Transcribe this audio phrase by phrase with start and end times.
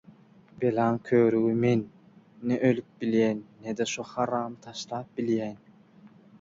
[0.61, 1.83] Belaň körügi men,
[2.47, 5.57] ne ölüp bilýän, ne-de şo haramy taşlap bilýän.